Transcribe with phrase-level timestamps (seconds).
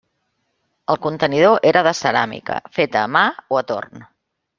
[0.93, 4.07] El contenidor era de ceràmica, feta a mà o a torn.